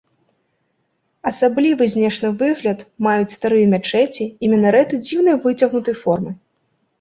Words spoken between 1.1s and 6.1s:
Асаблівы знешні выгляд маюць старыя мячэці і мінарэты дзіўнай выцягнутай